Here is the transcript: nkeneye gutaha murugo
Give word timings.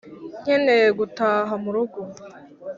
nkeneye 0.41 0.87
gutaha 0.99 1.53
murugo 1.63 2.01